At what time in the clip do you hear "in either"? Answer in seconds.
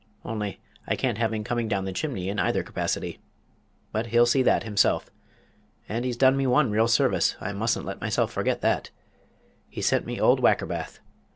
2.27-2.63